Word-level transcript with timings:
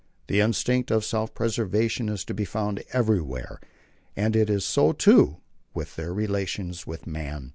The 0.25 0.39
instinct 0.39 0.89
of 0.89 1.05
self 1.05 1.35
preservation 1.35 2.09
is 2.09 2.25
to 2.25 2.33
be 2.33 2.43
found 2.43 2.83
everywhere, 2.91 3.59
and 4.15 4.35
it 4.35 4.49
is 4.49 4.65
so, 4.65 4.93
too, 4.93 5.37
with 5.75 5.95
their 5.95 6.11
relations 6.11 6.87
with 6.87 7.05
man. 7.05 7.49